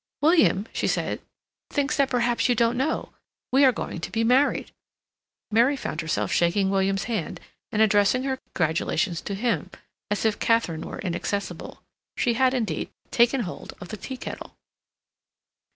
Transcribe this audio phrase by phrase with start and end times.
[0.19, 1.21] "William," she said,
[1.69, 3.13] "thinks that perhaps you don't know.
[3.51, 4.71] We are going to be married."
[5.51, 7.39] Mary found herself shaking William's hand,
[7.71, 9.69] and addressing her congratulations to him,
[10.09, 11.83] as if Katharine were inaccessible;
[12.17, 14.57] she had, indeed, taken hold of the tea kettle.